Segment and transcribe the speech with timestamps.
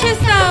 [0.00, 0.41] Just us.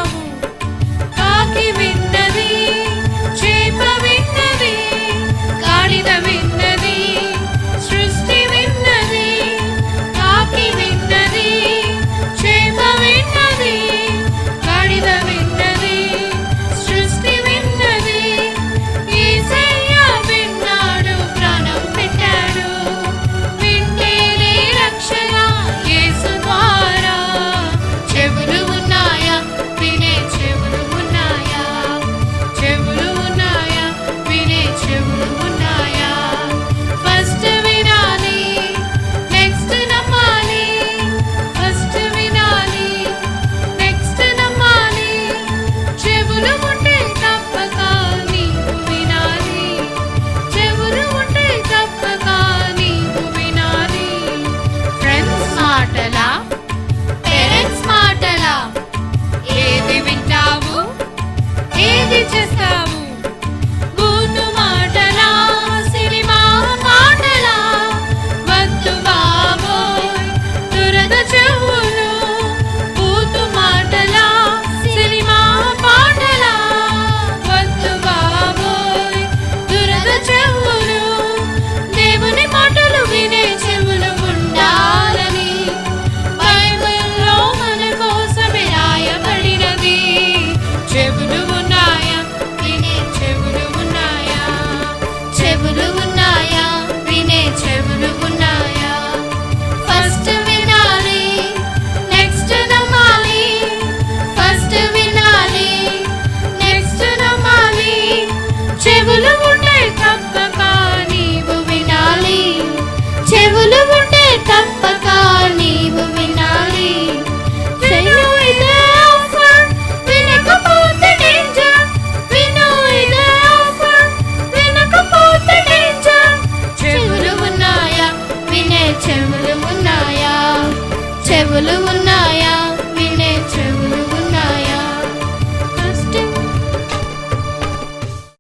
[131.52, 132.61] ولو النايا